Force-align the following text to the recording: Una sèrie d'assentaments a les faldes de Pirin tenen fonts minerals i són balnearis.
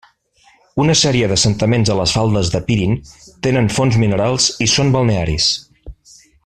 Una 0.83 0.93
sèrie 1.01 1.27
d'assentaments 1.31 1.91
a 1.95 1.99
les 1.99 2.15
faldes 2.17 2.51
de 2.55 2.63
Pirin 2.71 2.97
tenen 3.49 3.71
fonts 3.79 4.01
minerals 4.05 4.49
i 4.67 4.73
són 4.77 4.95
balnearis. 4.97 5.51